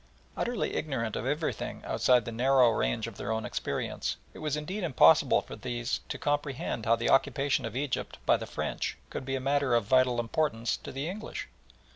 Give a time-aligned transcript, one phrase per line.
[0.35, 4.83] Utterly ignorant of everything outside the narrow range of their own experience, it was indeed
[4.83, 9.35] impossible for these to comprehend how the occupation of Egypt by the French could be
[9.35, 11.49] a matter of vital importance to the English.